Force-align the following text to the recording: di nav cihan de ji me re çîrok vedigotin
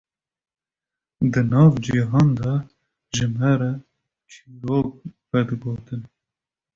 di 1.31 1.41
nav 1.51 1.73
cihan 1.85 2.29
de 2.37 2.51
ji 3.13 3.25
me 3.35 3.51
re 3.59 3.71
çîrok 4.31 4.89
vedigotin 5.29 6.01